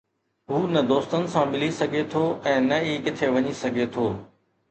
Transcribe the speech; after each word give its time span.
هو 0.49 0.59
نه 0.75 0.81
دوستن 0.91 1.23
سان 1.33 1.45
ملي 1.51 1.69
سگهي 1.81 2.03
ٿو 2.13 2.23
۽ 2.53 2.55
نه 2.71 2.77
ئي 2.87 2.95
ڪٿي 3.09 3.27
وڃي 3.35 3.53
سگهي 3.63 3.87
ٿو 3.97 4.05